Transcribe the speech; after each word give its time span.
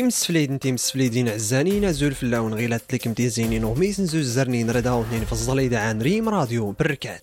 إمسفليدن 0.00 0.58
تيمسفليدين 0.58 1.28
عزانين 1.28 1.92
زول 1.92 2.14
في 2.14 2.22
اللون 2.22 2.54
غيلات 2.54 2.94
لك 2.94 3.08
متيزينين 3.08 3.64
وميس 3.64 4.00
نزوز 4.00 4.26
زرنين 4.26 4.70
ردا 4.70 4.92
ونين 4.92 5.24
في 5.24 5.32
الزليدة 5.32 5.80
عن 5.80 6.02
ريم 6.02 6.28
راديو 6.28 6.74
بركات. 6.80 7.20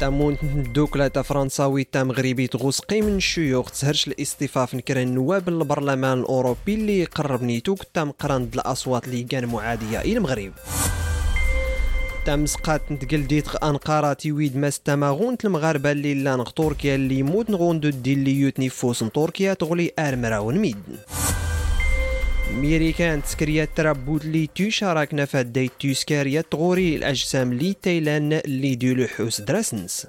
تامون 0.00 0.36
دوكلا 0.74 1.08
تا 1.08 1.22
فرنساوي 1.22 1.84
تا 1.84 2.04
مغربي 2.04 2.46
تغوسقي 2.46 3.00
من 3.00 3.16
الشيوخ 3.16 3.70
تسهرش 3.70 4.08
الاصطفاف 4.08 4.74
نكرا 4.74 5.02
النواب 5.02 5.48
البرلمان 5.48 6.18
الأوروبي 6.18 6.74
اللي 6.74 7.04
قرب 7.04 7.42
نيتوك 7.42 7.82
تام 7.94 8.10
قران 8.10 8.50
الأصوات 8.54 9.04
اللي 9.04 9.22
كان 9.22 9.46
معادية 9.46 10.00
إلى 10.00 10.16
المغرب. 10.16 10.52
تم 12.28 12.46
سقات 12.46 12.92
نتقل 12.92 13.26
ديت 13.26 13.56
انقرة 13.56 14.12
تيويد 14.12 14.56
ماس 14.56 14.80
تماغون 14.80 15.36
المغاربة 15.44 15.92
اللي 15.92 16.14
لا 16.14 16.44
تركيا 16.56 16.94
اللي 16.94 17.18
يموت 17.18 17.50
نغون 17.50 17.80
دو 17.80 17.90
دي 17.90 18.12
اللي 18.12 18.32
يوتني 18.32 18.68
فوس 18.68 18.98
تركيا 18.98 19.54
تغلي 19.54 19.92
ارمراون 19.98 20.58
ميد 20.58 20.76
ميريكان 22.54 23.22
تسكريات 23.22 23.68
تربوت 23.76 24.24
لي 24.24 24.48
تشاركنا 24.54 25.24
فديت 25.24 25.72
تسكريات 25.80 26.46
تغوري 26.50 26.96
الأجسام 26.96 27.54
لي 27.54 27.76
تايلان 27.82 28.32
اللي 28.32 28.74
ديولو 28.74 29.06
حوس 29.06 29.40
دراسنس. 29.40 30.06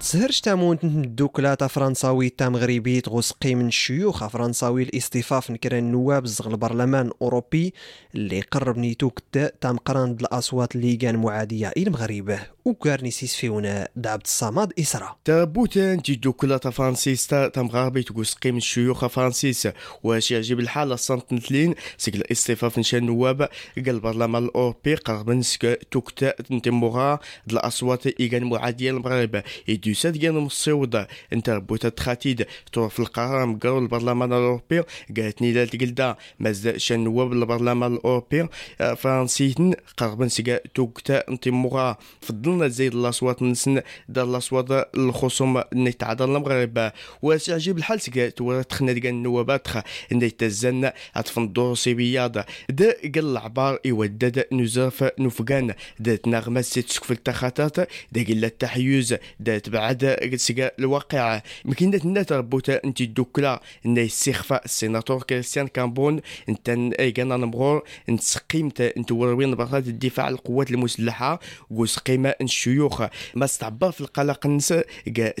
تسهرش 0.00 0.40
تامون 0.40 0.78
الدوكلا 0.84 1.54
تا 1.54 1.66
فرنساوي 1.66 2.28
تا 2.28 2.48
مغربي 2.48 3.00
تغسقي 3.00 3.54
من 3.54 3.66
الشيوخ 3.66 4.26
فرنساوي 4.26 4.82
الاصطفاف 4.82 5.50
نكرا 5.50 5.78
النواب 5.78 6.26
زغ 6.26 6.48
البرلمان 6.48 7.06
الاوروبي 7.06 7.74
اللي 8.14 8.40
قرب 8.40 8.78
نيتوك 8.78 9.18
تا 9.32 9.72
مقران 9.72 10.16
الاصوات 10.20 10.76
اللي 10.76 10.96
كان 10.96 11.16
معادية 11.16 11.72
إلى 11.76 11.86
المغرب. 11.86 12.38
وكارني 12.64 13.10
فيونا 13.10 13.88
دابت 13.96 14.24
الصمد 14.24 14.72
إسرا. 14.78 15.16
تابوتان 15.24 16.02
تي 16.02 16.14
دوكلا 16.14 16.56
تا 16.56 16.70
فرانسيستا 16.70 17.48
تا 17.48 17.62
مغربي 17.62 18.02
تغسقي 18.02 18.50
من 18.52 18.58
الشيوخ 18.58 19.06
فرانسيس 19.06 19.68
واش 20.02 20.30
يعجب 20.30 20.60
الحال؟ 20.60 20.98
صنت 20.98 21.32
نتلين 21.32 21.74
سيك 21.98 22.14
الاصطفاف 22.14 22.78
نشان 22.78 22.98
النواب 22.98 23.42
قال 23.76 23.88
البرلمان 23.88 24.44
الأوروبي 24.44 24.94
قرب 24.94 25.30
نسك 25.30 25.86
توكتا 25.90 26.34
نتموغا 26.50 27.18
الاصوات 27.50 28.06
ايغان 28.06 28.44
معادية 28.44 28.90
المغرب 28.90 29.42
يساد 29.90 30.16
كان 30.16 30.34
مصيوضة 30.34 31.06
انت 31.32 31.50
بوتا 31.50 31.88
تخاتيد 31.88 32.46
تروح 32.72 32.92
في 32.92 33.00
القرار 33.00 33.46
مقرو 33.46 33.78
البرلمان 33.78 34.32
الأوروبي. 34.32 34.82
قالتني 35.16 35.52
لا 35.52 35.64
تقلدا 35.64 36.16
مازال 36.38 36.80
شان 36.80 37.04
نواب 37.04 37.32
البرلمان 37.32 37.94
الأوروبي. 37.94 38.48
آه، 38.80 38.94
فرنسيتن 38.94 39.74
قربا 39.96 40.28
سيكا 40.28 40.60
توكتا 40.74 41.28
انتموغا 41.28 41.96
فضلنا 42.20 42.68
زيد 42.68 42.94
الأصوات 42.94 43.42
نسن 43.42 43.82
دار 44.08 44.24
الأصوات 44.24 44.88
الخصوم 44.94 45.62
نتعادل 45.74 46.24
المغرب. 46.24 46.92
وسيعجب 47.22 47.78
الحال 47.78 48.00
سيكا 48.00 48.28
تورا 48.28 48.62
تخنا 48.62 48.92
ديال 48.92 49.06
النوابات 49.06 49.66
خا 49.66 49.82
ان 50.12 50.36
تزن 50.36 50.90
اتفن 51.16 51.74
سيبياض 51.74 52.36
دا 52.70 52.96
قال 53.14 53.18
العبار 53.18 53.78
يودد 53.84 54.44
نزاف 54.52 55.10
نفقان 55.18 55.74
دا 56.00 56.18
نغمة 56.26 56.60
ست 56.60 56.90
سكفل 56.90 57.16
تخاتات. 57.16 57.76
دا 58.12 58.22
قل 58.22 58.44
التحيز. 58.44 59.16
دا 59.40 59.58
تبع 59.78 59.86
عاد 59.86 60.34
سيغا 60.36 60.70
الواقع 60.78 61.42
مكينة 61.64 62.00
الناس 62.04 62.32
ربوتا 62.32 62.80
انت 62.84 63.02
دوكلا 63.02 63.62
ان 63.86 63.98
السيخفا 63.98 64.64
السيناتور 64.64 65.22
كريستيان 65.22 65.68
كامبون. 65.68 66.20
انت 66.48 66.68
ايغانا 67.00 67.36
نمغور 67.36 67.82
انت 68.08 68.20
سقيمت 68.20 68.80
انت 68.80 69.12
وروين 69.12 69.54
بغات 69.54 69.86
الدفاع 69.86 70.28
القوات 70.28 70.70
المسلحة 70.70 71.40
وسقيمة 71.70 72.34
الشيوخ. 72.40 73.02
ما 73.34 73.44
استعبر 73.44 73.90
في 73.90 74.00
القلق 74.00 74.46
النس 74.46 74.74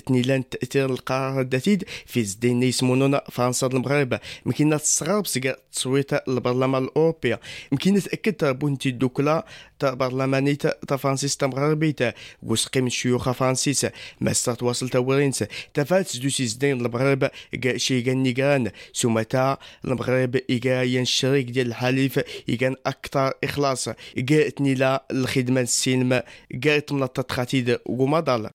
تنيلان 0.06 0.48
تأثير 0.48 0.90
القرار 0.90 1.40
الدتيد 1.40 1.84
في 2.06 2.24
زدين 2.24 2.62
يسمونونا 2.62 3.24
فرنسا 3.30 3.66
المغرب. 3.66 4.18
مكينة 4.46 4.76
الصغار 4.76 5.20
بسيغا 5.20 5.56
تصويت 5.72 6.28
البرلمان 6.28 6.84
الأوروبي. 6.84 7.36
مكينة 7.72 8.00
تأكد 8.00 8.32
تربو 8.32 8.68
انت 8.68 8.88
دوكلا 8.88 9.46
تا 9.78 10.96
فرانسيس 10.96 11.36
تا 11.36 11.46
مغربي 11.46 11.92
تا 11.92 12.14
وسقيم 12.42 12.86
الشيوخ 12.86 13.30
فرانسيس 13.30 13.86
ما 14.28 14.54
تواصل 14.54 14.88
تورينس 14.88 15.44
تفات 15.74 16.16
دو 16.16 16.28
سيزدين 16.28 16.80
المغرب 16.80 17.30
شي 17.76 18.02
كان 18.02 18.22
نيغان. 18.22 18.70
سومتا 18.92 19.58
المغرب 19.84 20.36
إيجا 20.50 20.82
الشريك 20.82 21.50
ديال 21.50 21.66
الحليف 21.66 22.20
إيجان 22.48 22.76
أكثر 22.86 23.32
إخلاص. 23.44 23.88
إيجا 24.16 24.48
تنيلا 24.48 25.06
الخدمة 25.10 25.60
السينما. 25.60 26.22
إيجا 26.54 26.78
تمنطة 26.78 27.34
خاتيد 27.34 27.78
ومضال 27.86 28.50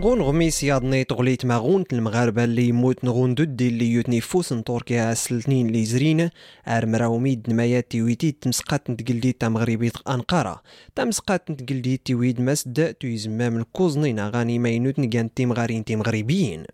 غون 0.00 0.22
غميس 0.22 0.62
ياضني 0.64 1.04
تغليت 1.04 1.46
ماغون 1.46 1.84
المغاربة 1.92 2.44
اللي 2.44 2.68
يموت 2.68 3.04
نغون 3.04 3.34
دودي 3.34 3.68
اللي 3.68 3.92
يوتني 3.92 4.20
فوسن 4.20 4.64
تركيا 4.64 5.14
سلتنين 5.14 5.66
اللي 5.66 5.84
زرين 5.84 6.30
ار 6.68 6.86
مراوميد 6.86 7.50
نمايات 7.50 7.90
تيويتي 7.90 8.32
تمسقات 8.32 8.90
نتقلدي 8.90 9.32
تا 9.32 9.48
مغربي 9.48 9.92
أنقرة 10.08 10.62
تمسقات 10.94 11.50
نتقلدي 11.50 11.96
تيويد 11.96 12.40
مسد 12.40 12.94
تيزمام 12.94 13.56
الكوزنين 13.56 14.18
أغاني 14.18 14.58
ماينوت 14.58 14.98
نقان 14.98 15.34
تيم 15.34 15.52
غارين 15.52 15.84
تيم 15.84 16.02
غريبيين 16.02 16.64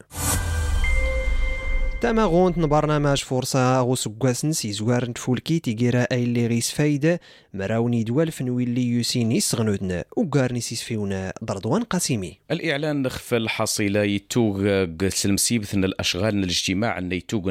تماغونت 2.01 2.59
برنامج 2.59 3.23
فرصة 3.23 3.81
غوس 3.81 4.09
كواسن 4.09 4.53
زوار 4.53 5.11
نتفولكي 5.11 5.59
تيجيرا 5.59 6.07
أي 6.13 6.25
اللي 6.25 6.47
غيس 6.47 6.71
فايدة 6.71 7.21
مراوني 7.55 8.03
دوال 8.03 8.33
فنويلي 8.33 8.83
يوسيني 8.83 9.41
سغنودنا 9.41 10.05
وقارني 10.17 10.61
سيسفيونا 10.61 11.33
دردوان 11.43 11.83
قاسمي. 11.83 12.39
الإعلان 12.51 13.03
نخف 13.03 13.35
الحصيلة 13.35 14.03
يتوغ 14.03 14.87
سلمسيبث 15.09 15.75
الأشغال 15.75 16.39
الاجتماع 16.39 16.99
أن 16.99 17.13
يتوغ 17.13 17.49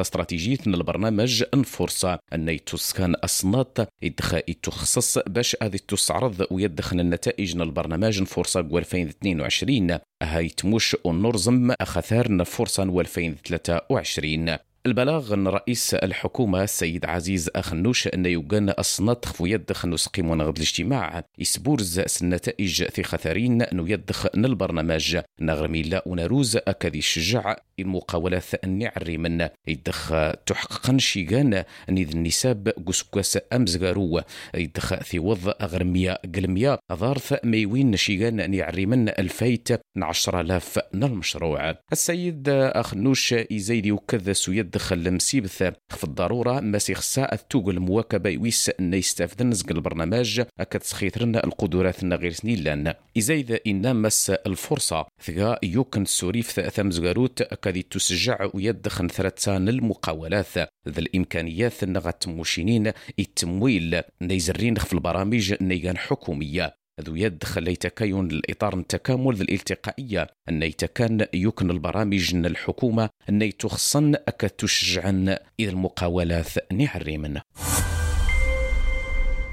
استراتيجية 0.00 0.58
البرنامج 0.66 1.44
فرصة 1.64 2.18
أن 2.32 2.48
يتسكن 2.48 3.14
أصنات 3.14 3.78
يدخ 4.02 4.34
يتخصص 4.34 5.18
باش 5.18 5.56
هذه 5.62 5.78
تستعرض 5.88 6.46
ويدخن 6.50 7.00
النتائج 7.00 7.56
البرنامج 7.60 8.22
فرصة 8.22 8.60
2022 8.78 9.98
هاي 10.22 10.48
تموش 10.48 10.96
ونرزم 11.04 11.70
أخثار 11.80 12.44
فرصة 12.44 13.00
2023 13.00 14.56
البلاغ 14.86 15.34
أن 15.34 15.48
رئيس 15.48 15.94
الحكومة 15.94 16.62
السيد 16.62 17.06
عزيز 17.06 17.50
أخنوش 17.56 18.08
أن 18.08 18.26
يوغان 18.26 18.70
أصنات 18.70 19.24
خفو 19.24 19.46
يدخ 19.46 19.86
نسقيم 19.86 20.30
ونغض 20.30 20.56
الاجتماع 20.56 21.24
يسبورز 21.38 22.02
النتائج 22.22 22.84
في 22.84 23.02
خثارين 23.02 23.62
أنو 23.62 23.86
يدخ 23.86 24.26
البرنامج 24.34 25.18
نغرمي 25.40 25.82
لا 25.82 26.02
ونروز 26.06 26.56
أكذي 26.56 26.98
الشجع 26.98 27.56
المقاولات 27.78 28.64
النعري 28.64 29.18
من 29.18 29.48
يدخ 29.66 30.14
تحققا 30.46 30.98
شيغان 30.98 31.64
نيد 31.90 32.10
النساب 32.10 32.68
قسكوس 32.86 33.38
أمزغارو 33.52 34.20
يدخ 34.54 34.94
في 34.94 35.18
وض 35.18 35.48
أغرمية 35.60 36.12
قلمية 36.34 36.78
ظارث 36.92 37.44
ميوين 37.44 37.96
شيغان 37.96 38.50
نعري 38.50 38.86
من 38.86 39.08
الفايت 39.08 39.68
عشر 39.96 40.40
آلاف 40.40 40.78
المشروع 40.94 41.74
السيد 41.92 42.48
أخنوش 42.48 43.32
إزايدي 43.32 43.92
وكذا 43.92 44.32
سويد 44.32 44.71
دخل 44.74 45.06
المسيبث. 45.06 45.62
في 45.88 46.04
الضرورة 46.04 46.60
ماسي 46.60 46.94
خساء 46.94 47.34
التوغ 47.34 47.70
المواكبة 47.70 48.30
يويس 48.30 48.70
أن 48.80 48.94
يستفدن 48.94 49.46
نزق 49.46 49.70
البرنامج 49.70 50.42
أكد 50.60 50.82
سخيترن 50.82 51.36
القدرات 51.36 52.04
غير 52.04 52.32
سنيلان. 52.32 52.94
إذا 53.16 53.58
إن 53.66 53.96
مس 53.96 54.30
الفرصة. 54.30 55.06
ثقا 55.22 55.58
يوكن 55.62 56.04
سوريف 56.04 56.60
ثم 56.60 56.90
زغاروت 56.90 57.42
أكد 57.42 57.82
تسجع 57.82 58.48
ويدخن 58.54 59.08
ثلاثان 59.08 59.68
المقاولات. 59.68 60.56
ذا 60.88 60.98
الإمكانيات 60.98 61.84
نغت 61.84 62.28
موشينين 62.28 62.92
التمويل 63.18 64.02
نيزرين 64.22 64.74
في 64.74 64.92
البرامج 64.92 65.54
نيغان 65.60 65.98
حكومية. 65.98 66.81
ذو 67.00 67.16
يد 67.16 67.44
خلي 67.44 67.76
تكاين 67.76 68.30
الإطار 68.30 68.78
التكامل 68.78 69.34
ذي 69.34 69.42
الالتقائية. 69.44 70.26
أن 70.48 70.62
يتكان 70.62 71.26
يكن 71.34 71.70
البرامج 71.70 72.34
الحكومة. 72.34 73.10
أن 73.28 73.52
تخصن 73.58 74.14
أكد 74.14 74.50
تشجعن 74.50 75.36
إذا 75.60 75.70
المقاولات 75.70 76.72
نعري 76.72 77.18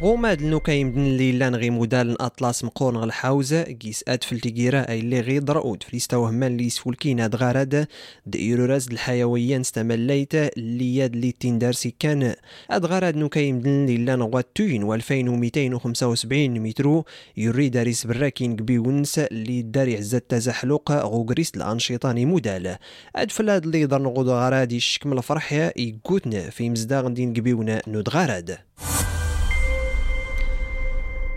غوماد 0.01 0.41
النوكايم 0.41 0.91
دن 0.91 1.03
ليلان 1.03 1.55
غي 1.55 1.69
مودال 1.69 2.21
اطلاس 2.21 2.63
مقورن 2.63 3.03
الحوزة 3.03 3.63
كيس 3.63 4.03
أد 4.07 4.23
في 4.23 4.31
التقيرة 4.31 4.77
أي 4.77 4.99
اللي 4.99 5.19
غي 5.19 5.39
درعود 5.39 5.83
في 5.83 5.99
همان 6.13 6.57
لي 6.57 6.69
سفولكينا 6.69 7.27
دغارد 7.27 7.87
ديرو 8.25 8.65
راز 8.65 8.87
الحيوية 8.91 9.61
استمليت 9.61 10.35
اللي 10.35 10.95
ياد 10.95 11.13
اللي 11.13 11.31
تندارسي 11.31 11.95
كان. 11.99 12.33
ادغارد 12.71 13.15
نوكايم 13.15 13.59
دن 13.59 13.85
ليلان 13.85 14.21
غواتوين 14.21 14.83
و 14.83 14.93
2275 14.93 16.59
مترو 16.59 17.05
يري 17.37 17.69
داريس 17.69 18.07
براكين 18.07 18.55
كبيونس 18.55 19.19
اللي 19.19 19.61
داري 19.61 19.97
عزت 19.97 20.23
تزحلق 20.29 20.91
غوغريس 20.91 21.51
الانشيطاني 21.55 22.25
مودال. 22.25 22.77
اد 23.15 23.31
فلاد 23.31 23.65
اللي 23.65 23.85
درن 23.85 24.05
غود 24.07 24.27
غرادي 24.27 24.77
الشكم 24.77 25.21
فرحيا 25.21 25.73
يقوتنا 25.75 26.49
في 26.49 26.69
مزداغ 26.69 27.07
دين 27.07 27.33
كبيونا 27.33 27.81
نود 27.87 28.09
غراد 28.09 28.57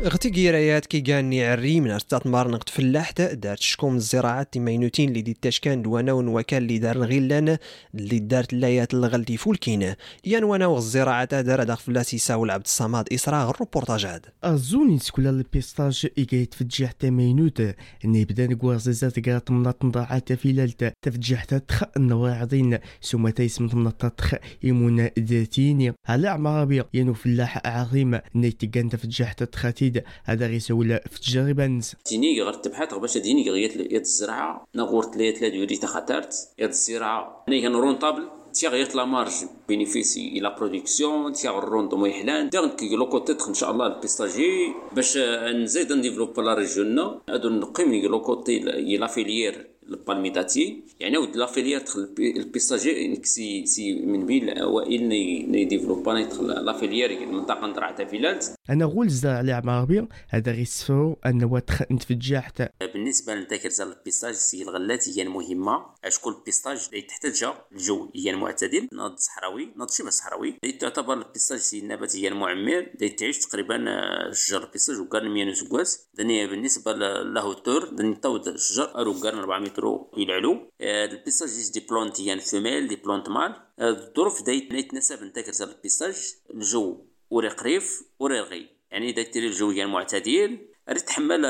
غتي 0.04 0.30
قيرايات 0.30 0.86
كي 0.86 1.00
كاني 1.00 1.44
عري 1.44 1.80
من 1.80 1.90
ارتات 1.90 2.68
في 2.68 2.78
اللحت 2.78 3.20
دارت 3.20 3.60
شكوم 3.60 3.96
الزراعات 3.96 4.52
تيمينوتين 4.52 5.08
اللي 5.08 5.22
دي 5.22 5.36
تاشكان 5.42 5.82
دوانا 5.82 6.12
ونوكال 6.12 6.58
اللي 6.58 6.78
دار 6.78 6.96
الغلان 6.96 7.58
اللي 7.94 8.18
دارت 8.18 8.52
اللايات 8.52 8.94
الغلتي 8.94 9.36
فولكين. 9.36 9.94
يان 10.24 10.44
وأنا 10.44 10.66
والزراعات 10.66 11.34
دار 11.34 11.62
داخل 11.62 11.82
فلاسي 11.82 12.18
ساول 12.18 12.50
عبد 12.50 12.64
الصماد 12.64 13.12
إسراء 13.12 13.50
الروبورتاج 13.50 14.06
هاد. 14.06 14.26
ازوني 14.44 14.98
سكولا 14.98 15.30
البيستاج 15.30 16.06
إيكايت 16.18 16.54
فجح 16.54 16.92
تمينوت 16.92 17.60
اني 18.04 18.24
بدا 18.24 18.46
نقوى 18.46 18.78
زيزات 18.78 19.28
قرات 19.28 19.50
مناط 19.50 19.84
نضاعات 19.84 20.32
فيلالت 20.32 20.92
تفجح 21.02 21.44
تخ 21.44 21.82
النواعضين 21.96 22.78
سوما 23.00 23.30
تيسم 23.30 23.68
مناط 23.72 24.06
تخ 24.06 24.34
يمونا 24.62 25.10
ذاتيني 25.18 25.92
على 26.08 26.28
عمرابي 26.28 26.82
ينو 26.94 27.14
فلاح 27.14 27.66
عظيم. 27.66 28.18
نيتيقان 28.34 28.88
تفجح 28.88 29.32
تخاتي 29.32 29.91
جديد 29.92 30.04
هذا 30.24 30.46
غيسول 30.46 30.88
في 30.88 31.16
التجربه 31.16 31.66
نس 31.66 31.96
ديني 32.10 32.42
غير 32.42 32.52
تبحث 32.52 32.94
باش 32.94 33.18
ديني 33.18 33.50
غير 33.50 33.92
يد 33.92 34.00
الزرعة. 34.00 34.64
نغور 34.74 35.04
ثلاث 35.14 35.38
ثلاث 35.38 35.54
يوري 35.54 35.76
خطرت. 35.76 36.34
يد 36.58 36.68
الزراعه 36.68 37.44
ني 37.48 37.62
كان 37.62 37.72
رونطابل 37.72 38.28
تيا 38.54 38.68
غير 38.68 38.96
لا 38.96 39.04
مارج 39.04 39.32
بينيفيسي 39.68 40.28
إلى 40.28 40.54
برودكسيون 40.58 41.32
تيا 41.32 41.58
الروندومون 41.58 42.10
يحلان 42.10 42.48
دونك 42.48 42.82
لو 42.82 43.08
كوتي 43.08 43.36
إن 43.48 43.54
شاء 43.54 43.70
الله 43.70 43.86
البيستاجي 43.86 44.74
باش 44.92 45.18
نزيد 45.62 45.92
نديفلوب 45.92 46.40
لا 46.40 46.54
ريجيون. 46.54 46.98
هادو 47.28 47.48
نقيم 47.48 47.92
لو 47.94 48.20
كوتي 48.22 48.58
لا 48.98 49.06
فيليير. 49.06 49.71
البالميتاتي 49.94 50.82
يعني 51.00 51.18
ود 51.18 51.36
لا 51.36 51.46
فيليير 51.46 51.80
دخل 51.80 52.14
البيستاجي 52.18 53.20
سي 53.24 53.66
سي 53.66 53.94
من 53.94 54.26
بين 54.26 54.48
الاوائل 54.48 55.08
ني 55.08 55.64
ديفلوبا 55.64 56.18
يدخل 56.18 56.46
لا 56.46 56.72
فيليير 56.72 57.10
المنطقة 57.10 57.66
نتاع 57.66 57.90
تاع 57.90 58.06
فيلات. 58.06 58.46
أنا 58.70 58.84
غول 58.84 59.08
زرع 59.08 59.40
اللي 59.40 59.52
عربي 59.52 60.06
هذا 60.28 60.52
غيسفرو 60.52 61.18
أن 61.26 61.44
واتخ 61.44 61.82
نتفجع 61.92 62.40
حتى. 62.40 62.68
بالنسبة 62.94 63.34
لذاك 63.34 63.66
زر 63.66 63.92
البيستاج 63.92 64.34
سي 64.34 64.62
الغلات 64.62 65.08
هي 65.08 65.22
المهمة. 65.22 65.86
شكون 66.08 66.34
البيستاج 66.34 66.88
اللي 66.92 67.02
تحتاج 67.02 67.44
الجو 67.72 68.08
هي 68.16 68.30
المعتدل. 68.30 68.88
ناض 68.92 69.16
صحراوي 69.16 69.72
ناض 69.76 69.90
شبه 69.90 70.10
صحراوي. 70.10 70.58
تعتبر 70.80 71.14
البيستاج 71.14 71.58
سي 71.58 71.78
النبات 71.78 72.16
هي 72.16 72.28
المعمر 72.28 72.86
اللي 72.94 73.08
تعيش 73.08 73.38
تقريبا 73.38 73.84
شجر 74.32 74.64
البيستاج 74.64 75.00
وكان 75.00 75.28
100 75.28 75.54
سكواس 75.54 76.08
بالنسبة 76.14 76.92
له 76.92 77.54
تور 77.54 77.88
دني 77.88 78.14
طود 78.14 78.48
الشجر 78.48 78.94
أرو 78.94 79.20
كان 79.20 79.38
400 79.38 79.72
متر 79.82 80.08
إلى 80.16 80.24
العلو 80.24 80.70
البيستاج 80.80 81.72
دي 81.74 81.86
بلونت 81.90 82.20
هي 82.20 82.40
فيميل 82.40 82.88
دي 82.88 82.96
بلونت 82.96 83.28
مال 83.28 83.54
الظروف 83.80 84.42
دايت 84.42 84.72
يتناسب 84.72 85.22
نتاك 85.22 85.44
البيستاج 85.60 86.34
الجو 86.54 87.04
وري 87.30 87.48
قريف 87.48 88.02
وري 88.18 88.40
رغي. 88.40 88.68
يعني 88.90 89.12
دايت 89.12 89.36
الجو 89.36 89.72
معتدل 89.72 90.58
تحمل 91.06 91.42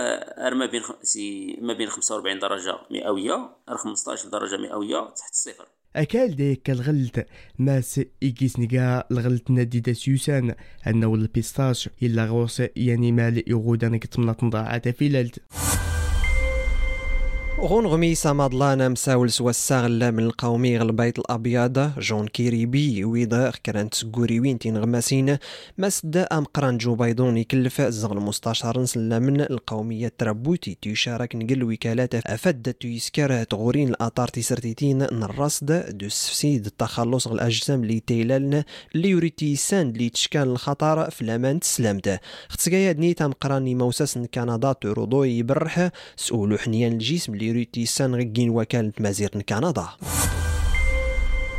ما 0.54 0.66
بين 0.66 0.82
سي 1.02 1.56
ما 1.60 1.72
بين 1.72 1.88
45 1.88 2.38
درجة 2.38 2.78
مئوية 2.90 3.56
15 3.68 4.28
درجة 4.28 4.56
مئوية 4.56 5.00
تحت 5.00 5.32
الصفر. 5.32 5.66
أكال 5.96 6.36
ديك 6.36 6.70
الغلط 6.70 7.26
ماس 7.58 8.00
إيكيس 8.22 8.58
نيكا 8.58 9.04
الغلط 9.10 9.50
نادي 9.50 9.80
دا 9.80 9.92
سيوسان 9.92 10.54
أنه 10.86 11.14
البيستاش 11.14 11.88
إلا 12.02 12.24
غوص 12.26 12.60
يعني 12.76 13.12
مال 13.12 13.42
يغودا 13.46 13.88
نكتمنا 13.88 14.36
نضاعات 14.42 14.88
في 14.88 15.08
لالت. 15.08 15.38
غون 17.58 17.86
غميسة 17.86 18.32
مضلانا 18.32 18.88
مساول 18.88 19.30
سوا 19.30 19.50
الساغل 19.50 20.12
من 20.12 20.24
القومي 20.24 20.82
البيت 20.82 21.18
الأبيض 21.18 21.98
جون 21.98 22.28
كيريبي 22.28 23.04
ويضا 23.04 23.50
كرانت 23.66 23.94
وين 24.18 24.58
تين 24.58 24.78
غماسين 24.78 25.38
مسد 25.78 26.16
أم 26.16 26.44
قران 26.44 26.78
جو 26.78 26.94
بيضون 26.94 27.36
يكلف 27.36 27.80
زغل 27.80 28.16
مستشار 28.16 28.80
نسلا 28.80 29.18
من 29.18 29.40
القومية 29.40 30.12
تربوتي 30.18 30.78
تيشارك 30.82 31.36
نقل 31.36 31.62
وكالات 31.62 32.14
أفد 32.14 32.74
تيسكر 32.74 33.44
تغورين 33.44 33.88
الأطار 33.88 34.28
تيسرتيتين 34.28 34.98
نرصد 34.98 35.98
دو 35.98 36.08
سفسيد 36.08 36.66
التخلص 36.66 37.26
الأجسام 37.26 37.82
اللي 37.82 38.00
تيلالنا 38.00 38.64
اللي 38.94 39.08
يوريتي 39.08 39.56
ساند 39.56 39.96
اللي 39.96 40.10
تشكال 40.10 40.42
الخطر 40.42 41.10
في 41.10 41.22
الأمان 41.22 41.60
تسلمت 41.60 42.20
ختسكايا 42.48 42.92
دني 42.92 43.14
تام 43.14 43.32
قراني 43.32 43.74
موسس 43.74 44.18
كندا 44.18 44.72
تورودو 44.72 45.24
يبرح 45.24 45.90
سؤولو 46.16 46.58
حنيان 46.58 46.92
الجسم 46.92 47.41
اللي 47.42 47.50
يريتي 47.50 47.86
سان 47.86 48.14
غين 48.14 48.50
وكالة 48.50 48.92
مازير 49.00 49.28
كندا. 49.28 49.88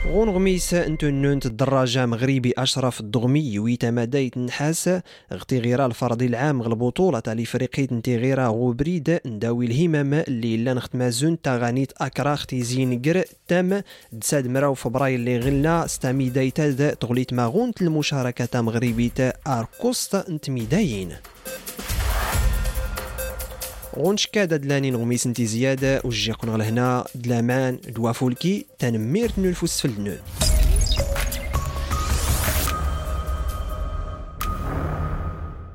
غون 0.08 0.30
غميس 0.30 0.74
انتو 0.74 1.10
نونت 1.10 1.46
الدراجة 1.46 2.06
مغربي 2.06 2.54
أشرف 2.58 3.00
الدغمي 3.00 3.60
ويتا 3.60 3.92
مدايت 3.92 4.38
نحاس 4.38 4.90
غتي 5.34 5.60
غيرا 5.60 5.90
العام 6.22 6.62
البطولة 6.62 7.20
تاع 7.20 7.34
لفريقية 7.34 7.88
نتي 7.92 8.18
غيرا 8.18 8.48
غوبريد 8.48 9.20
نداوي 9.26 9.66
الهمام 9.66 10.14
اللي 10.14 10.58
لا 10.58 10.74
نخت 10.74 10.96
مازون 10.96 11.42
تاغانيت 11.42 11.92
أكرا 12.02 12.36
ختي 12.36 12.64
زين 12.64 13.02
قر 13.02 13.24
تام 13.48 13.82
دساد 14.12 14.48
مراو 14.48 14.74
فبراير 14.74 15.20
اللي 15.20 15.38
غلنا 15.40 15.88
ستامي 15.88 16.30
دايتا 16.30 16.94
تغليت 16.94 17.34
ماغونت 17.34 17.82
المشاركة 17.82 18.62
مغربية 18.62 19.34
أركوست 19.48 20.30
نتميداين. 20.30 21.10
غونشكا 23.98 24.46
دلاني 24.46 24.92
نغميس 24.92 25.26
انتي 25.26 25.46
زيادة 25.46 26.02
وجيقون 26.04 26.56
لهنا 26.56 27.06
دلامان 27.16 27.78
دوافولكي 27.88 28.66
تنمير 28.80 29.32
نلفوس 29.38 29.82
في 29.82 29.86
النون 29.86 30.18